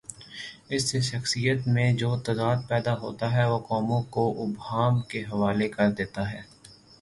اس 0.69 0.89
سے 0.91 1.01
شخصیت 1.01 1.67
میں 1.67 1.93
جو 1.93 2.09
تضاد 2.19 2.57
پیدا 2.67 2.93
ہوتاہے، 2.97 3.45
وہ 3.45 3.59
قوموں 3.59 4.01
کو 4.09 4.23
ابہام 4.43 5.01
کے 5.01 5.23
حوالے 5.23 5.67
کر 5.69 5.91
دیتا 5.91 6.31
ہے۔ 6.31 6.41